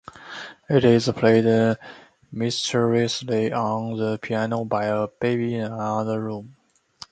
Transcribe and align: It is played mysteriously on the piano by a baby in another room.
It 0.67 0.83
is 0.83 1.11
played 1.15 1.77
mysteriously 2.31 3.53
on 3.53 3.97
the 3.97 4.17
piano 4.19 4.65
by 4.65 4.85
a 4.85 5.07
baby 5.07 5.53
in 5.53 5.65
another 5.71 6.19
room. 6.19 6.55